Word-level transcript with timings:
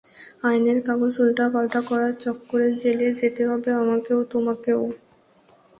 আইনের 0.43 0.79
কাগজ 0.87 1.13
উল্টাপাল্টা 1.19 1.79
করার 1.89 2.13
চক্করে 2.19 2.67
জেলে 2.81 3.07
যেতে 3.19 3.43
হবে 3.47 3.69
আমাকেও, 3.81 4.19
তোমাকেও। 4.25 4.81